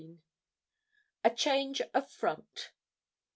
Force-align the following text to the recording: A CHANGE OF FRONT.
A 1.23 1.29
CHANGE 1.29 1.83
OF 1.93 2.09
FRONT. 2.11 2.71